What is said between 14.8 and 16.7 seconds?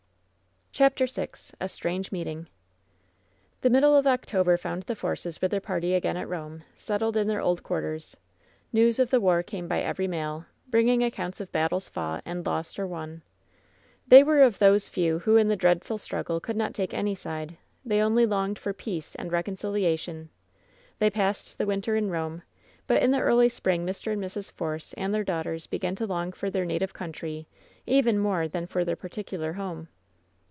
few who in the dreadful struggle could